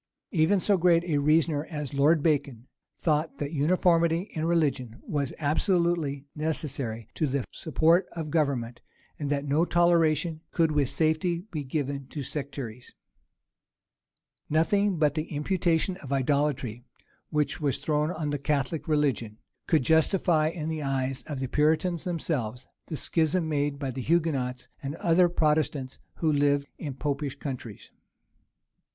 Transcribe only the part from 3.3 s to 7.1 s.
that uniformity in religion was absolutely necessary